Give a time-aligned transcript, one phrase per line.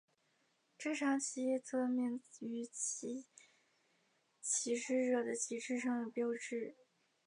[0.79, 3.13] 这场起义得名于其
[4.41, 6.75] 起事者的旗帜上的标志。